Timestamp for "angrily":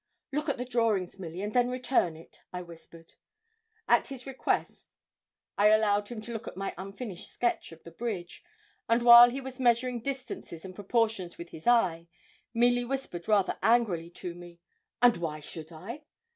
13.61-14.09